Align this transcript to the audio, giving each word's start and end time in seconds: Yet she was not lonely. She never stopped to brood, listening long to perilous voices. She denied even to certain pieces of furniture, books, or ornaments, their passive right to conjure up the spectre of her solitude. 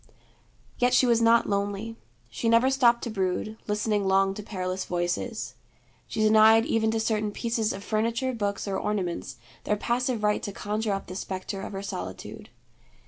Yet 0.79 0.95
she 0.95 1.05
was 1.05 1.21
not 1.21 1.47
lonely. 1.47 1.95
She 2.27 2.49
never 2.49 2.71
stopped 2.71 3.03
to 3.03 3.11
brood, 3.11 3.55
listening 3.67 4.07
long 4.07 4.33
to 4.33 4.41
perilous 4.41 4.83
voices. 4.83 5.53
She 6.07 6.21
denied 6.23 6.65
even 6.65 6.89
to 6.89 6.99
certain 6.99 7.31
pieces 7.31 7.71
of 7.71 7.83
furniture, 7.83 8.33
books, 8.33 8.67
or 8.67 8.79
ornaments, 8.79 9.35
their 9.63 9.77
passive 9.77 10.23
right 10.23 10.41
to 10.41 10.51
conjure 10.51 10.93
up 10.93 11.05
the 11.05 11.15
spectre 11.15 11.61
of 11.61 11.73
her 11.73 11.83
solitude. 11.83 12.49